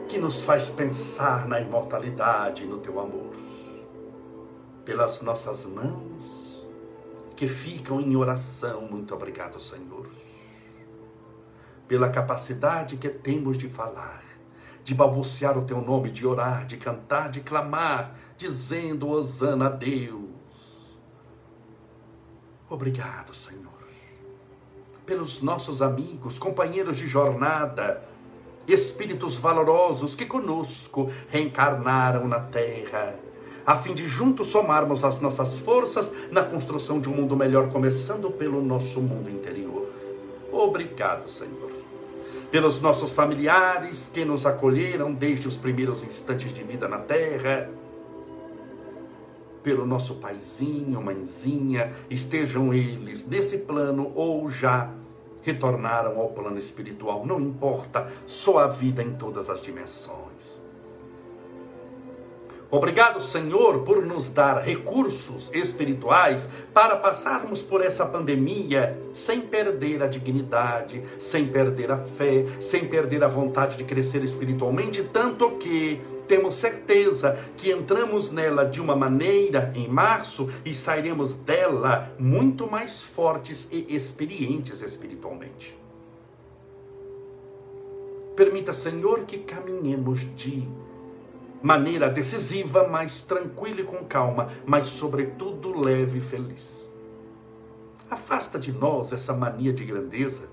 [0.09, 3.35] que nos faz pensar na imortalidade e no teu amor.
[4.83, 6.67] Pelas nossas mãos
[7.37, 10.07] que ficam em oração, muito obrigado, Senhor.
[11.87, 14.23] Pela capacidade que temos de falar,
[14.83, 20.31] de balbuciar o teu nome, de orar, de cantar, de clamar, dizendo: Hosana a Deus.
[22.69, 23.71] Obrigado, Senhor,
[25.07, 28.03] pelos nossos amigos, companheiros de jornada,
[28.67, 33.15] espíritos valorosos que conosco reencarnaram na terra,
[33.65, 38.31] a fim de juntos somarmos as nossas forças na construção de um mundo melhor, começando
[38.31, 39.87] pelo nosso mundo interior.
[40.51, 41.71] Obrigado, Senhor.
[42.51, 47.71] Pelos nossos familiares que nos acolheram desde os primeiros instantes de vida na terra,
[49.63, 54.91] pelo nosso paizinho, mãezinha, estejam eles nesse plano ou já
[55.43, 60.63] retornaram ao plano espiritual, não importa, só a vida em todas as dimensões.
[62.75, 70.07] Obrigado, Senhor, por nos dar recursos espirituais para passarmos por essa pandemia sem perder a
[70.07, 76.01] dignidade, sem perder a fé, sem perder a vontade de crescer espiritualmente, tanto que
[76.33, 83.03] temos certeza que entramos nela de uma maneira em março e sairemos dela muito mais
[83.03, 85.79] fortes e experientes espiritualmente.
[88.35, 90.67] Permita, Senhor, que caminhemos de
[91.63, 96.91] maneira decisiva, mas tranquila e com calma, mas sobretudo leve e feliz.
[98.09, 100.49] Afasta de nós essa mania de grandeza,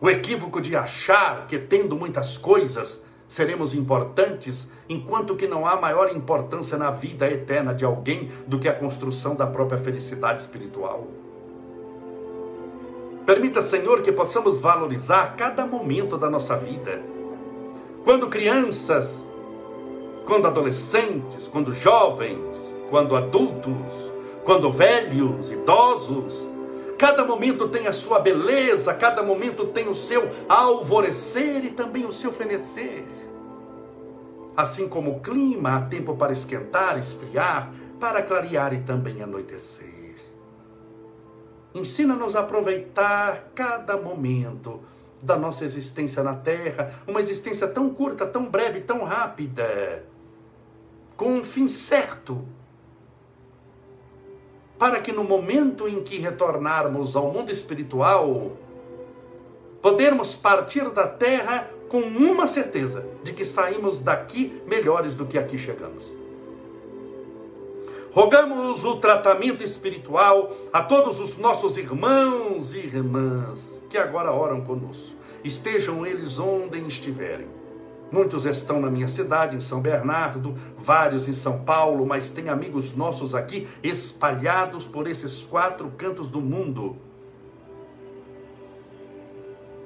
[0.00, 6.14] o equívoco de achar que tendo muitas coisas seremos importantes, enquanto que não há maior
[6.14, 11.06] importância na vida eterna de alguém do que a construção da própria felicidade espiritual.
[13.24, 17.02] Permita, Senhor, que possamos valorizar cada momento da nossa vida.
[18.04, 19.24] Quando crianças,
[20.26, 22.38] quando adolescentes, quando jovens,
[22.90, 24.12] quando adultos,
[24.44, 26.48] quando velhos, idosos.
[26.98, 32.12] Cada momento tem a sua beleza, cada momento tem o seu alvorecer e também o
[32.12, 33.21] seu fenecer.
[34.56, 40.16] Assim como o clima, há tempo para esquentar, esfriar, para clarear e também anoitecer.
[41.74, 44.80] Ensina-nos a aproveitar cada momento
[45.22, 50.04] da nossa existência na Terra, uma existência tão curta, tão breve, tão rápida
[51.22, 52.44] com um fim certo,
[54.76, 58.56] para que no momento em que retornarmos ao mundo espiritual,
[59.80, 65.58] podermos partir da terra com uma certeza de que saímos daqui melhores do que aqui
[65.58, 66.02] chegamos.
[68.12, 75.16] Rogamos o tratamento espiritual a todos os nossos irmãos e irmãs que agora oram conosco.
[75.44, 77.46] Estejam eles onde estiverem
[78.10, 82.94] Muitos estão na minha cidade, em São Bernardo, vários em São Paulo, mas tem amigos
[82.94, 86.98] nossos aqui espalhados por esses quatro cantos do mundo.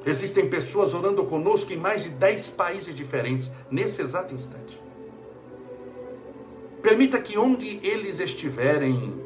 [0.07, 4.81] Existem pessoas orando conosco em mais de dez países diferentes, nesse exato instante.
[6.81, 9.21] Permita que onde eles estiverem,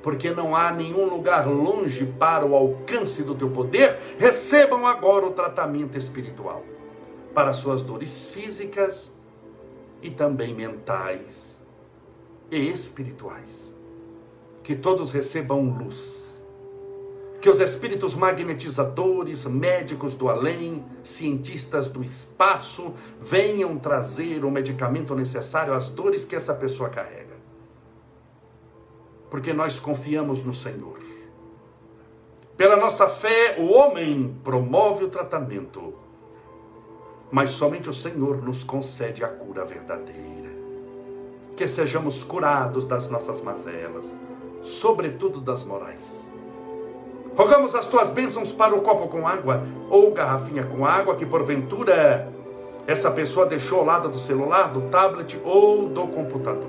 [0.00, 5.32] porque não há nenhum lugar longe para o alcance do teu poder, recebam agora o
[5.32, 6.64] tratamento espiritual
[7.34, 9.12] para suas dores físicas
[10.00, 11.58] e também mentais
[12.48, 13.74] e espirituais.
[14.62, 16.27] Que todos recebam luz.
[17.40, 25.72] Que os espíritos magnetizadores, médicos do além, cientistas do espaço venham trazer o medicamento necessário
[25.72, 27.36] às dores que essa pessoa carrega.
[29.30, 30.98] Porque nós confiamos no Senhor.
[32.56, 35.94] Pela nossa fé, o homem promove o tratamento
[37.30, 40.48] mas somente o Senhor nos concede a cura verdadeira.
[41.56, 44.14] Que sejamos curados das nossas mazelas,
[44.62, 46.27] sobretudo das morais.
[47.38, 52.32] Rogamos as tuas bênçãos para o copo com água ou garrafinha com água que porventura
[52.84, 56.66] essa pessoa deixou ao lado do celular, do tablet ou do computador.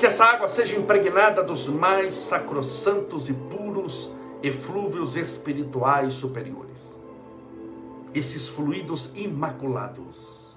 [0.00, 4.10] Que essa água seja impregnada dos mais sacrossantos e puros
[4.42, 6.92] eflúvios espirituais superiores
[8.14, 10.56] esses fluidos imaculados,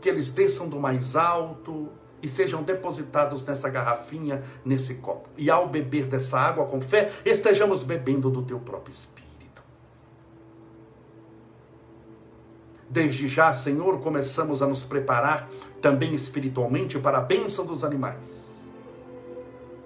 [0.00, 1.88] que eles desçam do mais alto
[2.24, 5.28] e sejam depositados nessa garrafinha, nesse copo.
[5.36, 9.62] E ao beber dessa água com fé, estejamos bebendo do teu próprio Espírito.
[12.88, 15.50] Desde já, Senhor, começamos a nos preparar
[15.82, 18.44] também espiritualmente para a bênção dos animais.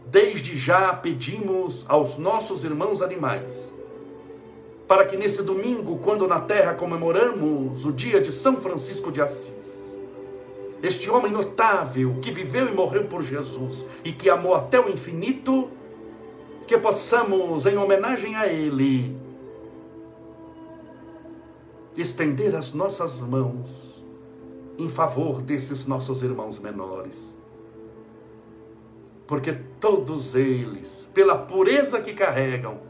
[0.06, 3.72] Desde já pedimos aos nossos irmãos animais
[4.86, 9.77] para que nesse domingo, quando na terra comemoramos o dia de São Francisco de Assis,
[10.82, 15.70] este homem notável que viveu e morreu por Jesus e que amou até o infinito,
[16.66, 19.16] que possamos, em homenagem a ele,
[21.96, 23.88] estender as nossas mãos
[24.78, 27.36] em favor desses nossos irmãos menores.
[29.26, 32.80] Porque todos eles, pela pureza que carregam,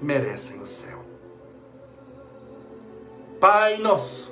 [0.00, 1.00] merecem o céu.
[3.40, 4.31] Pai nosso,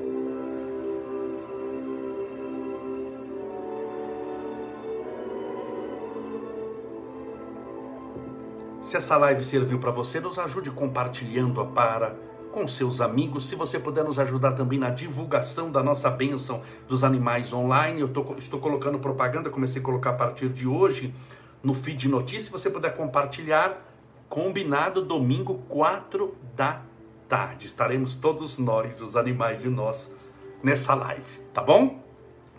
[8.91, 12.13] Se essa live serviu para você, nos ajude compartilhando-a para
[12.51, 13.47] com seus amigos.
[13.47, 18.09] Se você puder nos ajudar também na divulgação da nossa bênção dos animais online, eu
[18.09, 21.15] tô, estou colocando propaganda, comecei a colocar a partir de hoje
[21.63, 22.47] no feed de notícias.
[22.47, 23.81] Se você puder compartilhar,
[24.27, 26.81] combinado domingo, 4 da
[27.29, 27.67] tarde.
[27.67, 30.13] Estaremos todos nós, os animais e nós,
[30.61, 32.00] nessa live, tá bom?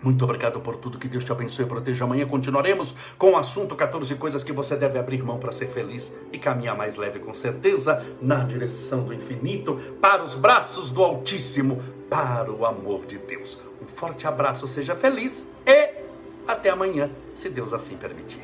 [0.02, 2.04] Muito obrigado por tudo, que Deus te abençoe e proteja.
[2.04, 6.12] Amanhã continuaremos com o assunto 14 coisas que você deve abrir mão para ser feliz
[6.32, 11.80] e caminhar mais leve com certeza na direção do infinito, para os braços do Altíssimo,
[12.10, 13.60] para o amor de Deus.
[13.80, 16.02] Um forte abraço, seja feliz e
[16.48, 18.40] até amanhã, se Deus assim permitir.